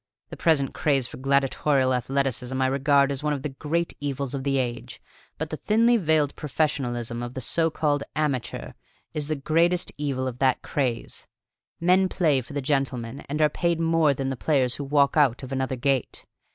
The 0.31 0.35
present 0.35 0.73
craze 0.73 1.05
for 1.05 1.17
gladiatorial 1.17 1.93
athleticism 1.93 2.59
I 2.59 2.65
regard 2.65 3.11
as 3.11 3.21
one 3.21 3.33
of 3.33 3.43
the 3.43 3.49
great 3.49 3.93
evils 3.99 4.33
of 4.33 4.43
the 4.43 4.57
age; 4.57 4.99
but 5.37 5.51
the 5.51 5.57
thinly 5.57 5.95
veiled 5.95 6.35
professionalism 6.35 7.21
of 7.21 7.35
the 7.35 7.39
so 7.39 7.69
called 7.69 8.01
amateur 8.15 8.71
is 9.13 9.27
the 9.27 9.35
greatest 9.35 9.91
evil 9.99 10.25
of 10.27 10.39
that 10.39 10.63
craze. 10.63 11.27
Men 11.79 12.09
play 12.09 12.41
for 12.41 12.53
the 12.53 12.63
gentlemen 12.63 13.21
and 13.29 13.43
are 13.43 13.47
paid 13.47 13.79
more 13.79 14.15
than 14.15 14.31
the 14.31 14.35
players 14.35 14.73
who 14.73 14.83
walk 14.83 15.17
out 15.17 15.43
of 15.43 15.51
another 15.51 15.75
gate. 15.75 16.25